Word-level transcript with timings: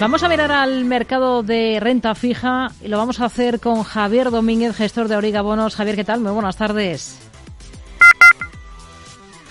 Vamos 0.00 0.22
a 0.22 0.28
mirar 0.28 0.50
al 0.50 0.84
mercado 0.84 1.42
de 1.42 1.78
renta 1.80 2.14
fija 2.14 2.72
y 2.82 2.88
lo 2.88 2.98
vamos 2.98 3.20
a 3.20 3.26
hacer 3.26 3.60
con 3.60 3.84
Javier 3.84 4.30
Domínguez, 4.30 4.76
gestor 4.76 5.08
de 5.08 5.16
Origa 5.16 5.40
Bonos. 5.40 5.76
Javier, 5.76 5.96
¿qué 5.96 6.04
tal? 6.04 6.20
Muy 6.20 6.32
buenas 6.32 6.56
tardes. 6.56 7.23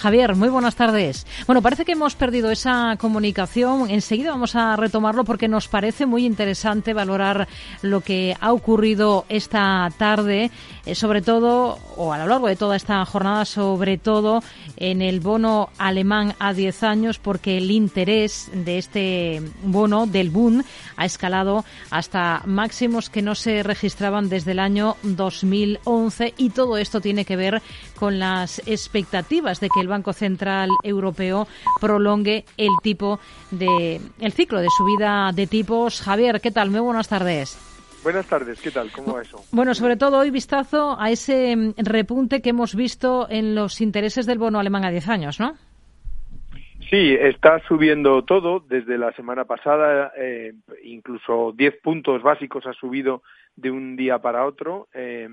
Javier, 0.04 0.36
muy 0.36 0.50
buenas 0.50 0.76
tardes. 0.76 1.26
Bueno, 1.47 1.62
parece 1.62 1.86
que 1.86 1.93
hemos 1.93 2.16
perdido 2.16 2.52
esa 2.52 2.98
comunicación. 3.00 3.89
Enseguida 3.89 4.32
vamos 4.32 4.54
a 4.54 4.75
retomarlo 4.75 5.23
porque 5.23 5.48
nos 5.48 5.70
parece 5.70 6.05
muy 6.05 6.25
interesante 6.25 6.93
valorar 6.93 7.48
lo 7.82 8.02
que 8.02 8.36
ha 8.42 8.52
ocurrido 8.52 9.24
esta 9.29 9.89
tarde, 9.97 10.52
eh, 10.86 10.93
sobre 10.93 11.21
todo, 11.21 11.79
o 11.96 12.11
a 12.11 12.18
lo 12.18 12.28
largo 12.28 12.47
de 12.47 12.57
toda 12.57 12.75
esta 12.75 13.05
jornada, 13.05 13.46
sobre 13.46 13.97
todo 13.97 14.43
en 14.75 15.02
el 15.02 15.21
bono 15.21 15.70
alemán 15.78 16.36
a 16.38 16.51
10 16.54 16.83
años, 16.83 17.18
porque 17.18 17.57
el 17.57 17.71
interés 17.71 18.51
de 18.54 18.79
este 18.79 19.42
bono, 19.64 20.06
del 20.06 20.32
Bund, 20.32 20.65
ha 20.97 21.06
escalado 21.06 21.64
hasta 21.92 22.42
máximos 22.46 23.10
que 23.10 23.21
no 23.21 23.36
se 23.36 23.64
registraban 23.64 24.28
desde 24.28 24.51
el 24.51 24.60
año 24.60 24.97
2011 25.04 26.33
y 26.36 26.50
todo 26.50 26.78
esto 26.78 27.00
tiene 27.00 27.24
que 27.24 27.38
ver 27.38 27.61
con 27.97 28.20
las 28.20 28.61
expectativas 28.65 29.61
de 29.61 29.70
que 29.70 29.79
el 29.79 29.93
Banco 29.93 30.11
Central 30.11 30.70
Europeo 30.83 31.47
prolongue 31.79 32.45
el 32.58 32.72
tipo 32.81 33.20
de 33.52 34.02
el 34.19 34.31
ciclo 34.31 34.59
de 34.59 34.69
subida 34.75 35.31
de 35.31 35.45
tipos. 35.45 36.02
Javier, 36.02 36.42
¿qué 36.42 36.52
tal? 36.52 36.72
Muy 36.72 36.80
buenas 36.80 37.08
tardes. 37.08 37.58
Buenas 38.03 38.28
tardes, 38.28 38.59
¿qué 38.59 38.72
tal? 38.72 38.92
¿Cómo 38.92 39.14
va 39.14 39.22
eso? 39.22 39.38
Bueno, 39.52 39.73
sobre 39.73 39.95
todo 39.95 40.17
hoy 40.17 40.30
vistazo 40.30 41.00
a 41.00 41.09
ese 41.09 41.56
mm, 41.56 41.73
repunte 41.78 42.42
que 42.42 42.50
hemos 42.50 42.75
visto 42.75 43.28
en 43.30 43.56
los 43.56 43.80
intereses 43.81 44.25
del 44.25 44.39
bono 44.39 44.59
alemán 44.59 44.83
a 44.83 44.89
10 44.89 45.08
años, 45.09 45.39
¿no? 45.39 45.53
Sí, 46.89 47.16
está 47.19 47.59
subiendo 47.67 48.23
todo 48.23 48.59
desde 48.59 48.97
la 48.97 49.14
semana 49.14 49.45
pasada, 49.45 50.11
eh, 50.17 50.53
incluso 50.83 51.53
10 51.55 51.81
puntos 51.81 52.21
básicos 52.21 52.66
ha 52.66 52.73
subido 52.73 53.23
de 53.55 53.71
un 53.71 53.95
día 53.95 54.19
para 54.19 54.45
otro. 54.45 54.88
Eh, 54.94 55.30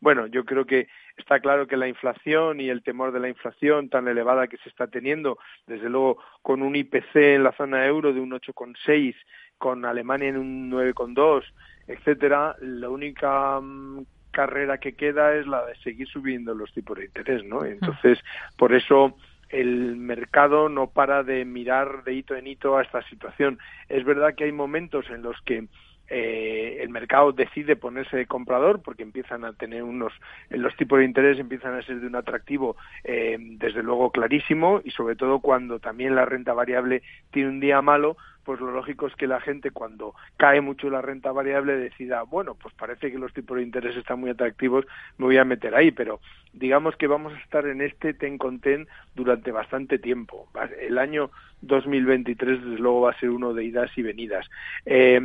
bueno, 0.00 0.26
yo 0.26 0.44
creo 0.44 0.64
que 0.64 0.88
está 1.16 1.40
claro 1.40 1.66
que 1.66 1.76
la 1.76 1.88
inflación 1.88 2.60
y 2.60 2.68
el 2.68 2.82
temor 2.82 3.12
de 3.12 3.20
la 3.20 3.28
inflación 3.28 3.88
tan 3.88 4.06
elevada 4.08 4.46
que 4.46 4.58
se 4.58 4.68
está 4.68 4.86
teniendo, 4.86 5.38
desde 5.66 5.88
luego 5.88 6.18
con 6.42 6.62
un 6.62 6.76
IPC 6.76 7.16
en 7.16 7.42
la 7.42 7.52
zona 7.52 7.86
euro 7.86 8.12
de 8.12 8.20
un 8.20 8.30
8,6, 8.30 9.14
con 9.58 9.84
Alemania 9.84 10.28
en 10.28 10.36
un 10.36 10.70
9,2, 10.70 11.42
etcétera, 11.88 12.54
la 12.60 12.88
única 12.88 13.60
mm, 13.60 14.04
carrera 14.30 14.78
que 14.78 14.94
queda 14.94 15.34
es 15.34 15.46
la 15.46 15.66
de 15.66 15.74
seguir 15.76 16.06
subiendo 16.06 16.54
los 16.54 16.72
tipos 16.72 16.96
de 16.96 17.06
interés, 17.06 17.44
¿no? 17.44 17.64
Entonces, 17.64 18.18
por 18.56 18.72
eso 18.72 19.16
el 19.48 19.96
mercado 19.96 20.68
no 20.68 20.90
para 20.90 21.22
de 21.22 21.44
mirar 21.44 22.04
de 22.04 22.14
hito 22.14 22.36
en 22.36 22.46
hito 22.46 22.76
a 22.76 22.82
esta 22.82 23.02
situación. 23.08 23.58
Es 23.88 24.04
verdad 24.04 24.34
que 24.34 24.44
hay 24.44 24.52
momentos 24.52 25.08
en 25.10 25.22
los 25.22 25.40
que 25.42 25.66
eh, 26.10 26.78
el 26.80 26.88
mercado 26.88 27.32
decide 27.32 27.76
ponerse 27.76 28.16
de 28.16 28.26
comprador 28.26 28.80
porque 28.82 29.02
empiezan 29.02 29.44
a 29.44 29.52
tener 29.52 29.82
unos 29.82 30.12
los 30.50 30.74
tipos 30.76 30.98
de 30.98 31.04
interés 31.04 31.38
empiezan 31.38 31.74
a 31.74 31.82
ser 31.82 32.00
de 32.00 32.06
un 32.06 32.16
atractivo 32.16 32.76
eh, 33.04 33.36
desde 33.38 33.82
luego 33.82 34.10
clarísimo 34.10 34.80
y 34.84 34.90
sobre 34.90 35.16
todo 35.16 35.40
cuando 35.40 35.78
también 35.78 36.14
la 36.14 36.24
renta 36.24 36.54
variable 36.54 37.02
tiene 37.30 37.50
un 37.50 37.60
día 37.60 37.82
malo 37.82 38.16
pues 38.48 38.60
lo 38.60 38.70
lógico 38.70 39.06
es 39.06 39.14
que 39.14 39.26
la 39.26 39.42
gente 39.42 39.72
cuando 39.72 40.14
cae 40.38 40.62
mucho 40.62 40.88
la 40.88 41.02
renta 41.02 41.32
variable 41.32 41.76
decida, 41.76 42.22
bueno, 42.22 42.54
pues 42.54 42.72
parece 42.72 43.12
que 43.12 43.18
los 43.18 43.30
tipos 43.34 43.58
de 43.58 43.62
interés 43.62 43.94
están 43.94 44.20
muy 44.20 44.30
atractivos, 44.30 44.86
me 45.18 45.26
voy 45.26 45.36
a 45.36 45.44
meter 45.44 45.74
ahí, 45.74 45.90
pero 45.90 46.18
digamos 46.54 46.96
que 46.96 47.06
vamos 47.06 47.34
a 47.34 47.40
estar 47.40 47.66
en 47.66 47.82
este 47.82 48.14
ten 48.14 48.38
con 48.38 48.58
ten 48.58 48.88
durante 49.14 49.52
bastante 49.52 49.98
tiempo. 49.98 50.48
El 50.80 50.96
año 50.96 51.30
2023 51.60 52.64
desde 52.64 52.78
luego 52.78 53.02
va 53.02 53.10
a 53.10 53.20
ser 53.20 53.28
uno 53.28 53.52
de 53.52 53.64
idas 53.64 53.90
y 53.98 54.02
venidas, 54.02 54.48
eh, 54.86 55.20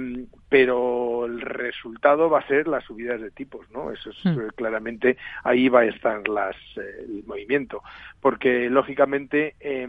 pero 0.49 1.25
el 1.25 1.39
resultado 1.39 2.29
va 2.29 2.39
a 2.39 2.47
ser 2.47 2.67
las 2.67 2.84
subidas 2.84 3.22
de 3.22 3.31
tipos, 3.31 3.72
¿no? 3.72 3.90
Eso 3.91 4.09
es 4.09 4.25
hmm. 4.25 4.50
claramente 4.53 5.16
ahí 5.45 5.69
va 5.69 5.79
a 5.79 5.85
estar 5.85 6.28
las, 6.28 6.57
eh, 6.75 7.05
el 7.07 7.23
movimiento, 7.25 7.84
porque 8.19 8.69
lógicamente 8.69 9.55
eh, 9.61 9.88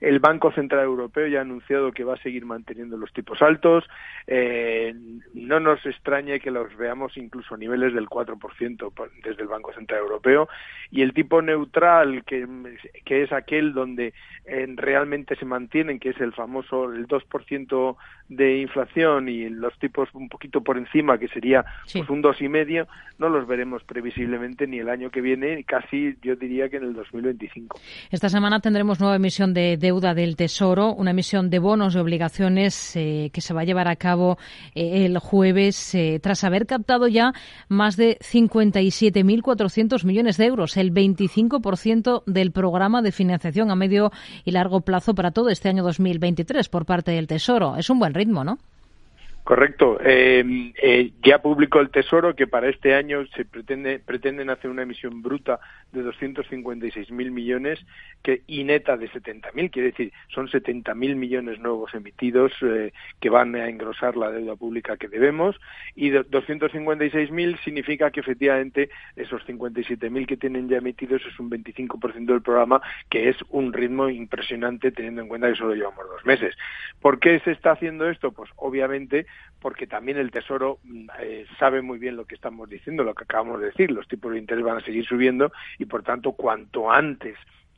el 0.00 0.18
Banco 0.18 0.52
Central 0.52 0.84
Europeo 0.84 1.26
ya 1.26 1.38
ha 1.38 1.42
anunciado 1.42 1.92
que 1.92 2.04
va 2.04 2.14
a 2.14 2.22
seguir 2.22 2.44
manteniendo 2.44 2.96
los 2.96 3.12
tipos 3.12 3.40
altos. 3.42 3.84
Eh, 4.26 4.94
no 5.34 5.60
nos 5.60 5.84
extrañe 5.86 6.40
que 6.40 6.50
los 6.50 6.76
veamos 6.76 7.16
incluso 7.16 7.54
a 7.54 7.58
niveles 7.58 7.94
del 7.94 8.08
4% 8.08 8.92
desde 9.22 9.42
el 9.42 9.48
Banco 9.48 9.72
Central 9.72 10.00
Europeo. 10.00 10.48
Y 10.90 11.02
el 11.02 11.12
tipo 11.12 11.42
neutral, 11.42 12.24
que, 12.24 12.46
que 13.04 13.22
es 13.22 13.32
aquel 13.32 13.72
donde 13.72 14.14
eh, 14.46 14.66
realmente 14.76 15.36
se 15.36 15.44
mantienen, 15.44 15.98
que 15.98 16.10
es 16.10 16.20
el 16.20 16.32
famoso 16.32 16.92
el 16.92 17.06
2% 17.06 17.96
de 18.28 18.58
inflación 18.58 19.28
y 19.28 19.48
los 19.48 19.78
tipos 19.78 20.08
un 20.14 20.28
poquito 20.28 20.62
por 20.62 20.78
encima, 20.78 21.18
que 21.18 21.28
sería 21.28 21.64
pues, 21.92 22.08
un 22.08 22.22
2,5%, 22.22 22.86
no 23.18 23.28
los 23.28 23.46
veremos 23.46 23.82
previsiblemente 23.84 24.66
ni 24.66 24.78
el 24.78 24.88
año 24.88 25.10
que 25.10 25.20
viene, 25.20 25.62
casi 25.64 26.16
yo 26.22 26.36
diría 26.36 26.68
que 26.68 26.76
en 26.76 26.84
el 26.84 26.94
2025. 26.94 27.78
Esta 28.10 28.28
semana 28.28 28.60
tendremos 28.60 29.00
nueva 29.00 29.16
emisión 29.16 29.54
de 29.54 29.76
deuda 29.84 30.14
del 30.14 30.34
Tesoro, 30.34 30.94
una 30.94 31.10
emisión 31.10 31.50
de 31.50 31.58
bonos 31.58 31.94
y 31.94 31.98
obligaciones 31.98 32.96
eh, 32.96 33.28
que 33.34 33.42
se 33.42 33.52
va 33.52 33.60
a 33.60 33.64
llevar 33.64 33.86
a 33.86 33.96
cabo 33.96 34.38
eh, 34.74 35.04
el 35.04 35.18
jueves, 35.18 35.94
eh, 35.94 36.18
tras 36.22 36.42
haber 36.42 36.66
captado 36.66 37.06
ya 37.06 37.34
más 37.68 37.98
de 37.98 38.16
57.400 38.18 40.04
millones 40.06 40.38
de 40.38 40.46
euros, 40.46 40.78
el 40.78 40.90
25% 40.90 42.22
del 42.24 42.50
programa 42.50 43.02
de 43.02 43.12
financiación 43.12 43.70
a 43.70 43.76
medio 43.76 44.10
y 44.46 44.52
largo 44.52 44.80
plazo 44.80 45.14
para 45.14 45.32
todo 45.32 45.50
este 45.50 45.68
año 45.68 45.84
2023 45.84 46.66
por 46.70 46.86
parte 46.86 47.10
del 47.10 47.26
Tesoro. 47.26 47.76
Es 47.76 47.90
un 47.90 47.98
buen 47.98 48.14
ritmo, 48.14 48.42
¿no? 48.42 48.58
Correcto. 49.44 49.98
Eh, 50.02 50.72
eh, 50.82 51.12
ya 51.22 51.42
publicó 51.42 51.80
el 51.80 51.90
Tesoro 51.90 52.34
que 52.34 52.46
para 52.46 52.70
este 52.70 52.94
año 52.94 53.26
se 53.36 53.44
pretende, 53.44 53.98
pretenden 53.98 54.48
hacer 54.48 54.70
una 54.70 54.84
emisión 54.84 55.20
bruta 55.20 55.60
de 55.92 56.02
256.000 56.02 57.30
millones 57.30 57.78
que, 58.22 58.40
y 58.46 58.64
neta 58.64 58.96
de 58.96 59.10
70.000, 59.10 59.70
quiere 59.70 59.90
decir, 59.90 60.12
son 60.28 60.48
70.000 60.48 61.14
millones 61.14 61.60
nuevos 61.60 61.92
emitidos 61.92 62.52
eh, 62.62 62.94
que 63.20 63.28
van 63.28 63.54
a 63.54 63.68
engrosar 63.68 64.16
la 64.16 64.30
deuda 64.30 64.56
pública 64.56 64.96
que 64.96 65.08
debemos 65.08 65.60
y 65.94 66.10
256.000 66.10 67.62
significa 67.64 68.10
que 68.10 68.20
efectivamente 68.20 68.88
esos 69.14 69.46
57.000 69.46 70.26
que 70.26 70.38
tienen 70.38 70.70
ya 70.70 70.78
emitidos 70.78 71.20
es 71.26 71.38
un 71.38 71.50
25% 71.50 72.24
del 72.24 72.40
programa, 72.40 72.80
que 73.10 73.28
es 73.28 73.36
un 73.50 73.74
ritmo 73.74 74.08
impresionante 74.08 74.90
teniendo 74.90 75.20
en 75.20 75.28
cuenta 75.28 75.50
que 75.50 75.56
solo 75.56 75.74
llevamos 75.74 76.08
dos 76.08 76.24
meses. 76.24 76.56
¿Por 77.02 77.20
qué 77.20 77.40
se 77.40 77.50
está 77.50 77.72
haciendo 77.72 78.08
esto? 78.08 78.32
Pues 78.32 78.50
obviamente 78.56 79.26
porque 79.60 79.86
también 79.86 80.18
el 80.18 80.30
Tesoro 80.30 80.78
mm, 80.84 81.06
eh, 81.20 81.46
sabe 81.58 81.82
muy 81.82 81.98
bien 81.98 82.16
lo 82.16 82.26
que 82.26 82.34
estamos 82.34 82.68
diciendo, 82.68 83.02
lo 83.02 83.14
que 83.14 83.24
acabamos 83.24 83.60
de 83.60 83.66
decir, 83.66 83.90
los 83.90 84.06
tipos 84.08 84.32
de 84.32 84.38
interés 84.38 84.64
van 84.64 84.76
a 84.76 84.84
seguir 84.84 85.06
subiendo 85.06 85.52
y 85.78 85.86
por 85.86 86.02
tanto 86.02 86.32
cuanto 86.32 86.90
antes 86.90 87.36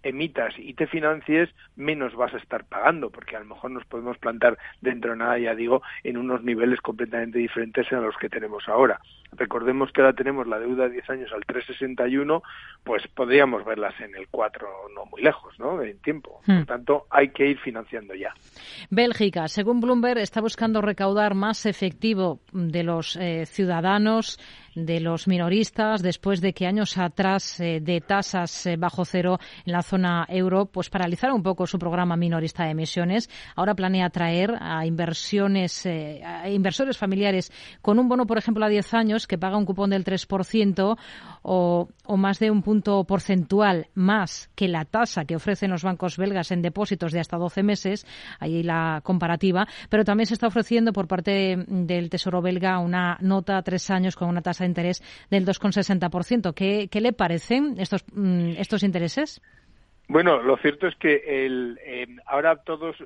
emitas 0.09 0.55
y 0.59 0.75
te 0.75 0.87
financies, 0.87 1.49
menos 1.77 2.15
vas 2.15 2.35
a 2.35 2.39
estar 2.39 2.65
pagando, 2.65 3.11
porque 3.11 3.37
a 3.37 3.41
lo 3.41 3.47
mejor 3.47 3.71
nos 3.71 3.85
podemos 3.85 4.19
plantar 4.19 4.59
dentro 4.81 5.13
de 5.13 5.19
nada, 5.19 5.39
ya 5.39 5.55
digo, 5.55 5.83
en 6.05 6.17
unos 6.17 6.43
niveles 6.43 6.81
completamente 6.81 7.39
diferentes 7.39 7.93
a 7.93 7.97
los 8.01 8.17
que 8.17 8.29
tenemos 8.29 8.69
ahora. 8.69 9.01
Recordemos 9.33 9.93
que 9.93 10.01
ahora 10.01 10.13
tenemos 10.13 10.47
la 10.47 10.59
deuda 10.59 10.85
de 10.85 10.91
10 10.91 11.11
años 11.11 11.33
al 11.33 11.45
361, 11.45 12.43
pues 12.85 13.07
podríamos 13.09 13.65
verlas 13.65 13.95
en 14.01 14.15
el 14.15 14.29
4 14.29 14.69
no 14.95 15.07
muy 15.07 15.23
lejos, 15.23 15.59
¿no? 15.59 15.83
En 15.83 15.99
tiempo. 15.99 16.41
Por 16.47 16.55
hmm. 16.55 16.67
tanto, 16.67 17.07
hay 17.11 17.31
que 17.31 17.47
ir 17.47 17.59
financiando 17.59 18.15
ya. 18.15 18.33
Bélgica, 18.91 19.49
según 19.49 19.81
Bloomberg, 19.81 20.19
está 20.19 20.41
buscando 20.41 20.81
recaudar 20.81 21.35
más 21.35 21.67
efectivo 21.67 22.41
de 22.53 22.83
los 22.83 23.17
eh, 23.17 23.47
ciudadanos 23.47 24.39
de 24.77 25.01
los 25.01 25.27
minoristas 25.27 26.03
después 26.03 26.41
de 26.41 26.53
que 26.53 26.67
años 26.67 26.99
atrás 26.99 27.59
eh, 27.61 27.81
de 27.81 28.01
tasas 28.03 28.67
eh, 28.67 28.77
bajo 28.77 29.05
cero 29.05 29.39
en 29.65 29.73
la 29.73 29.83
zona 29.83 30.27
euro 30.29 30.67
pues 30.67 30.91
paralizaron 30.91 31.37
un 31.37 31.43
poco 31.43 31.67
su 31.67 31.79
programa 31.79 32.17
minorista 32.17 32.65
de 32.65 32.71
emisiones. 32.71 33.31
Ahora 33.57 33.75
planea 33.75 34.07
atraer 34.07 34.55
a 34.61 34.85
inversiones 34.87 35.87
eh, 35.87 36.23
a 36.23 36.49
inversores 36.51 36.99
familiares 36.99 37.51
con 37.81 37.99
un 37.99 38.09
bono, 38.09 38.27
por 38.27 38.37
ejemplo, 38.37 38.65
a 38.65 38.69
10 38.69 38.95
años 38.95 39.27
que 39.27 39.39
paga 39.39 39.57
un 39.57 39.65
cupón 39.65 39.91
del 39.91 40.05
3% 40.05 40.99
o, 41.43 41.89
o 42.05 42.17
más 42.17 42.39
de 42.39 42.51
un 42.51 42.63
punto 42.63 43.05
porcentual 43.05 43.89
más 43.95 44.51
que 44.55 44.69
la 44.69 44.85
tasa 44.85 45.25
que 45.25 45.37
ofrecen 45.37 45.71
los 45.71 45.85
bancos 45.85 46.19
belgas 46.19 46.51
en 46.53 46.61
depósitos 46.61 47.13
de 47.13 47.21
hasta 47.21 47.39
12 47.39 47.63
meses. 47.63 48.07
Ahí 48.39 48.63
la 48.63 49.01
comparativa. 49.03 49.67
Pero 49.89 50.05
también 50.05 50.27
se 50.27 50.35
está 50.35 50.49
ofreciendo 50.49 50.93
por 50.93 51.09
parte 51.09 51.57
del 51.67 52.11
Tesoro 52.11 52.43
belga 52.43 52.79
una 52.79 53.17
nota 53.23 53.57
a 53.57 53.63
tres 53.63 53.89
años 53.91 54.17
con 54.17 54.29
una 54.29 54.43
tasa 54.43 54.66
interés 54.67 55.03
del 55.31 55.47
2,60%. 55.47 56.55
¿Qué, 56.55 56.89
¿Qué 56.91 57.01
le 57.01 57.13
parecen 57.13 57.77
estos, 57.79 58.05
mm, 58.13 58.51
estos 58.59 58.83
intereses? 58.83 59.41
Bueno, 60.09 60.41
lo 60.41 60.57
cierto 60.59 60.87
es 60.87 60.95
que 60.97 61.47
el, 61.47 61.79
ahora 62.27 62.57
todos 62.57 62.97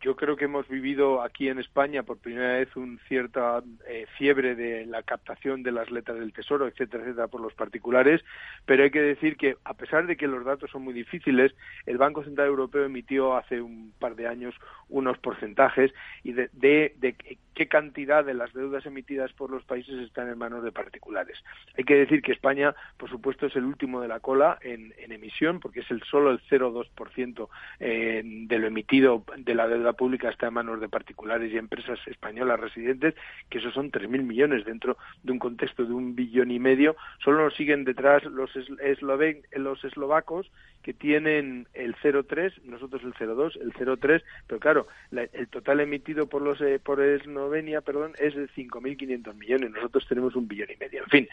yo 0.00 0.16
creo 0.16 0.36
que 0.36 0.46
hemos 0.46 0.66
vivido 0.68 1.22
aquí 1.22 1.48
en 1.48 1.58
España 1.58 2.02
por 2.02 2.18
primera 2.18 2.54
vez 2.54 2.74
una 2.76 2.98
cierta 3.06 3.62
eh, 3.86 4.06
fiebre 4.16 4.54
de 4.54 4.86
la 4.86 5.02
captación 5.02 5.62
de 5.62 5.72
las 5.72 5.90
letras 5.90 6.18
del 6.18 6.32
tesoro, 6.32 6.66
etcétera, 6.66 7.04
etcétera, 7.04 7.28
por 7.28 7.40
los 7.40 7.54
particulares, 7.54 8.22
pero 8.64 8.82
hay 8.82 8.90
que 8.90 9.02
decir 9.02 9.36
que 9.36 9.56
a 9.64 9.74
pesar 9.74 10.06
de 10.06 10.16
que 10.16 10.26
los 10.26 10.44
datos 10.44 10.70
son 10.70 10.82
muy 10.82 10.94
difíciles, 10.94 11.54
el 11.86 11.98
Banco 11.98 12.24
Central 12.24 12.48
Europeo 12.48 12.84
emitió 12.84 13.36
hace 13.36 13.60
un 13.60 13.92
par 13.98 14.16
de 14.16 14.26
años 14.26 14.54
unos 14.88 15.18
porcentajes 15.18 15.92
y 16.24 16.32
de, 16.32 16.50
de, 16.52 17.16
qué 17.54 17.68
cantidad 17.68 18.24
de 18.24 18.34
las 18.34 18.52
deudas 18.52 18.84
emitidas 18.86 19.32
por 19.32 19.50
los 19.50 19.64
países 19.64 19.94
están 20.00 20.28
en 20.28 20.38
manos 20.38 20.64
de 20.64 20.72
particulares. 20.72 21.38
Hay 21.76 21.84
que 21.84 21.94
decir 21.94 22.22
que 22.22 22.32
España, 22.32 22.74
por 22.96 23.10
supuesto, 23.10 23.46
es 23.46 23.56
el 23.56 23.64
último 23.64 24.00
de 24.00 24.08
la 24.08 24.20
cola 24.20 24.58
en, 24.62 24.92
emisión, 25.10 25.60
porque 25.60 25.80
es 25.80 25.90
el 25.90 26.02
solo 26.04 26.30
el 26.30 26.40
0,2% 26.48 27.48
eh, 27.80 28.22
de 28.24 28.58
lo 28.58 28.66
emitido 28.68 29.24
de 29.36 29.54
la 29.54 29.68
deuda 29.68 29.89
pública 29.92 30.30
está 30.30 30.48
en 30.48 30.54
manos 30.54 30.80
de 30.80 30.88
particulares 30.88 31.52
y 31.52 31.58
empresas 31.58 31.98
españolas 32.06 32.60
residentes, 32.60 33.14
que 33.48 33.58
esos 33.58 33.74
son 33.74 33.90
3.000 33.90 34.22
millones 34.22 34.64
dentro 34.64 34.96
de 35.22 35.32
un 35.32 35.38
contexto 35.38 35.84
de 35.84 35.92
un 35.92 36.14
billón 36.14 36.50
y 36.50 36.58
medio. 36.58 36.96
Solo 37.22 37.44
nos 37.44 37.54
siguen 37.54 37.84
detrás 37.84 38.24
los, 38.24 38.50
esloven, 38.56 39.42
los 39.52 39.84
eslovacos, 39.84 40.50
que 40.82 40.94
tienen 40.94 41.66
el 41.74 41.94
0,3, 41.96 42.62
nosotros 42.62 43.02
el 43.04 43.14
0,2, 43.14 43.60
el 43.60 43.72
0,3, 43.74 44.22
pero 44.46 44.60
claro, 44.60 44.86
el 45.10 45.48
total 45.48 45.80
emitido 45.80 46.26
por 46.26 46.42
los 46.42 46.60
eh, 46.60 46.80
por 46.82 47.00
Eslovenia, 47.00 47.80
perdón, 47.82 48.12
es 48.18 48.34
de 48.34 48.48
5.500 48.48 49.34
millones, 49.34 49.70
nosotros 49.70 50.06
tenemos 50.08 50.34
un 50.36 50.48
billón 50.48 50.68
y 50.70 50.76
medio. 50.76 51.02
En 51.02 51.10
fin, 51.10 51.28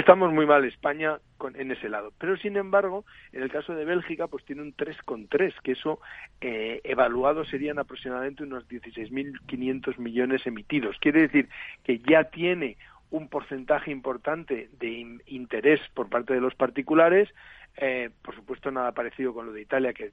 Estamos 0.00 0.32
muy 0.32 0.46
mal 0.46 0.64
España 0.64 1.18
con, 1.36 1.60
en 1.60 1.72
ese 1.72 1.90
lado. 1.90 2.14
Pero, 2.16 2.34
sin 2.38 2.56
embargo, 2.56 3.04
en 3.32 3.42
el 3.42 3.50
caso 3.50 3.74
de 3.74 3.84
Bélgica, 3.84 4.28
pues 4.28 4.42
tiene 4.46 4.62
un 4.62 4.74
3,3, 4.74 5.52
que 5.62 5.72
eso 5.72 6.00
eh, 6.40 6.80
evaluado 6.84 7.44
serían 7.44 7.78
aproximadamente 7.78 8.42
unos 8.42 8.66
16.500 8.66 9.98
millones 9.98 10.46
emitidos. 10.46 10.96
Quiere 11.00 11.20
decir 11.20 11.50
que 11.84 11.98
ya 11.98 12.24
tiene 12.24 12.78
un 13.10 13.28
porcentaje 13.28 13.90
importante 13.90 14.70
de 14.78 15.18
interés 15.26 15.80
por 15.92 16.08
parte 16.08 16.32
de 16.32 16.40
los 16.40 16.54
particulares. 16.54 17.28
Eh, 17.76 18.08
por 18.22 18.34
supuesto, 18.34 18.70
nada 18.70 18.92
parecido 18.92 19.34
con 19.34 19.44
lo 19.44 19.52
de 19.52 19.60
Italia, 19.60 19.92
que 19.92 20.12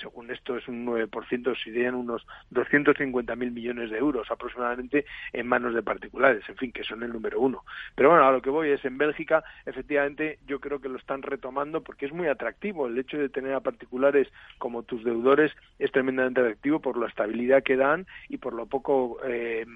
según 0.00 0.30
esto 0.30 0.56
es 0.56 0.68
un 0.68 0.86
9%, 0.86 1.56
serían 1.62 1.94
unos 1.94 2.26
250.000 2.52 3.36
millones 3.50 3.90
de 3.90 3.98
euros 3.98 4.30
aproximadamente 4.30 5.04
en 5.32 5.46
manos 5.46 5.74
de 5.74 5.82
particulares, 5.82 6.42
en 6.48 6.56
fin, 6.56 6.72
que 6.72 6.84
son 6.84 7.02
el 7.02 7.12
número 7.12 7.40
uno. 7.40 7.64
Pero 7.94 8.10
bueno, 8.10 8.24
a 8.24 8.32
lo 8.32 8.42
que 8.42 8.50
voy 8.50 8.70
es 8.70 8.84
en 8.84 8.98
Bélgica, 8.98 9.42
efectivamente, 9.66 10.38
yo 10.46 10.60
creo 10.60 10.80
que 10.80 10.88
lo 10.88 10.98
están 10.98 11.22
retomando 11.22 11.82
porque 11.82 12.06
es 12.06 12.12
muy 12.12 12.28
atractivo. 12.28 12.86
El 12.86 12.98
hecho 12.98 13.18
de 13.18 13.28
tener 13.28 13.54
a 13.54 13.60
particulares 13.60 14.28
como 14.58 14.82
tus 14.82 15.04
deudores 15.04 15.52
es 15.78 15.92
tremendamente 15.92 16.40
atractivo 16.40 16.80
por 16.80 16.98
la 16.98 17.08
estabilidad 17.08 17.62
que 17.62 17.76
dan 17.76 18.06
y 18.28 18.38
por 18.38 18.54
lo 18.54 18.66
poco 18.66 19.18
eh, 19.24 19.66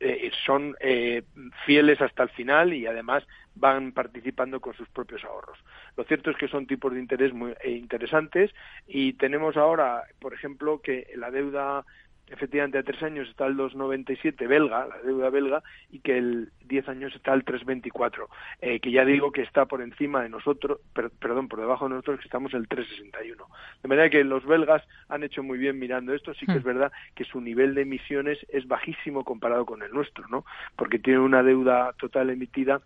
eh, 0.00 0.30
son 0.44 0.76
eh, 0.80 1.22
fieles 1.66 2.00
hasta 2.00 2.24
el 2.24 2.30
final 2.30 2.72
y 2.72 2.86
además 2.86 3.24
van 3.54 3.92
participando 3.92 4.60
con 4.60 4.74
sus 4.74 4.88
propios 4.88 5.24
ahorros. 5.24 5.58
Lo 5.96 6.04
cierto 6.04 6.30
es 6.30 6.36
que 6.36 6.48
son 6.48 6.66
tipos 6.66 6.92
de 6.92 7.00
interés 7.00 7.32
muy 7.32 7.54
interesantes 7.64 8.50
y 8.86 9.14
tenemos 9.14 9.56
ahora, 9.56 10.04
por 10.20 10.34
ejemplo, 10.34 10.80
que 10.80 11.08
la 11.16 11.30
deuda 11.30 11.84
efectivamente 12.30 12.78
a 12.78 12.82
tres 12.82 13.02
años 13.02 13.28
está 13.28 13.46
el 13.46 13.56
2,97 13.56 14.46
belga, 14.46 14.86
la 14.86 14.98
deuda 15.02 15.30
belga, 15.30 15.62
y 15.90 15.98
que 15.98 16.16
el 16.16 16.52
10 16.66 16.88
años 16.88 17.14
está 17.14 17.34
el 17.34 17.44
3,24, 17.44 18.28
eh, 18.60 18.80
que 18.80 18.90
ya 18.90 19.04
digo 19.04 19.32
que 19.32 19.42
está 19.42 19.66
por 19.66 19.82
encima 19.82 20.22
de 20.22 20.28
nosotros, 20.28 20.78
perdón, 20.92 21.48
por 21.48 21.60
debajo 21.60 21.86
de 21.86 21.96
nosotros, 21.96 22.20
que 22.20 22.26
estamos 22.26 22.54
el 22.54 22.68
3,61. 22.68 23.46
De 23.82 23.88
manera 23.88 24.08
que 24.08 24.22
los 24.24 24.46
belgas 24.46 24.82
han 25.08 25.24
hecho 25.24 25.42
muy 25.42 25.58
bien 25.58 25.78
mirando 25.78 26.14
esto, 26.14 26.32
sí 26.34 26.46
que 26.46 26.52
es 26.52 26.62
hmm. 26.62 26.66
verdad 26.66 26.92
que 27.14 27.24
su 27.24 27.40
nivel 27.40 27.74
de 27.74 27.82
emisiones 27.82 28.38
es 28.48 28.66
bajísimo 28.68 29.24
comparado 29.24 29.66
con 29.66 29.82
el 29.82 29.90
nuestro, 29.90 30.26
¿no? 30.28 30.44
Porque 30.76 30.98
tiene 30.98 31.18
una 31.18 31.42
deuda 31.42 31.92
total 31.98 32.30
emitida 32.30 32.80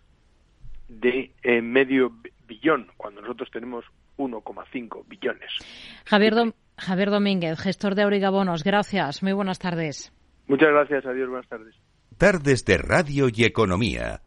de 1.00 1.32
eh, 1.43 1.61
medio 1.61 2.12
billón, 2.46 2.88
cuando 2.96 3.20
nosotros 3.20 3.50
tenemos 3.50 3.85
1,5 4.19 5.06
billones. 5.08 5.50
Javier, 6.05 6.35
Javier 6.76 7.11
Domínguez, 7.11 7.58
gestor 7.58 7.94
de 7.94 8.02
Aurigabonos, 8.02 8.64
gracias. 8.64 9.23
Muy 9.23 9.32
buenas 9.32 9.58
tardes. 9.58 10.12
Muchas 10.46 10.69
gracias, 10.70 11.06
adiós, 11.06 11.29
buenas 11.29 11.49
tardes. 11.49 11.75
Tardes 12.19 12.64
de 12.64 12.79
Radio 12.79 13.29
y 13.32 13.44
Economía 13.44 14.25